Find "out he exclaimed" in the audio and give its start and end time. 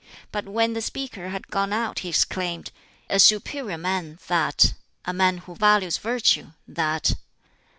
1.71-2.71